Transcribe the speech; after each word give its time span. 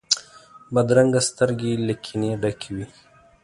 بدرنګه 0.73 1.21
سترګې 1.29 1.71
له 1.87 1.93
کینې 2.03 2.31
ډکې 2.41 2.69
وي 2.75 2.85